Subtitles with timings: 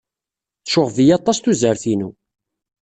[0.65, 2.09] Tecɣeb-iyi aṭas tuzert-inu.